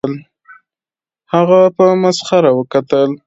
[1.33, 3.09] هغه په مسخره وکتل